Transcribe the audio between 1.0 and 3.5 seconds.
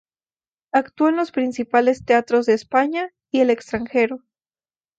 en los principales teatros de España y